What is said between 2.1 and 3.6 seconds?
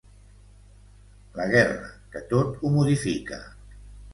que tot ho modifica.